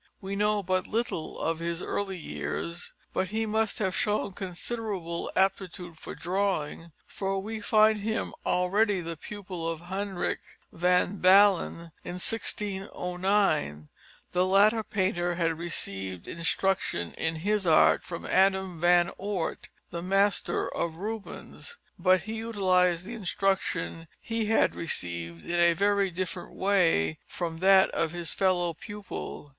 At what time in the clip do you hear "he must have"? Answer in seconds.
3.27-3.95